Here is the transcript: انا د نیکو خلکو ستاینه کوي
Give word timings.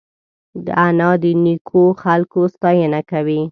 انا 0.85 1.09
د 1.21 1.23
نیکو 1.43 1.83
خلکو 2.03 2.39
ستاینه 2.53 2.99
کوي 3.11 3.41